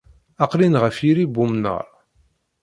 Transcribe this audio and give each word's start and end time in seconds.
Aqlin 0.43 0.75
ɣef 0.83 0.97
yiri 1.05 1.25
n 1.27 1.31
wemnar 1.35 1.85